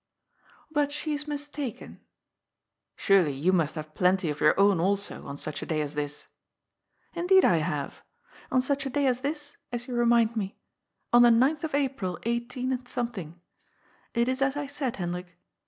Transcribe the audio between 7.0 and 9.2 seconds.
Indeed I have. On such a day